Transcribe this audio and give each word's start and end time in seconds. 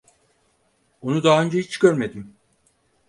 Onu 1.01 1.23
daha 1.23 1.43
önce 1.43 1.59
hiç 1.59 1.77
görmedim. 1.77 2.33